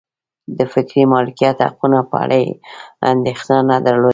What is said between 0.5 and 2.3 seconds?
د فکري مالکیت حقونو په